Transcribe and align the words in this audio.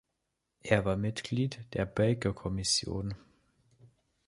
Er 0.63 0.83
war 0.83 0.95
Mitglied 0.97 1.63
der 1.75 1.85
Baker-Kommission. 1.85 3.13